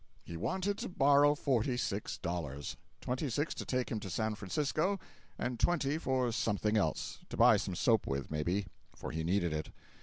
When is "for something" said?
5.99-6.75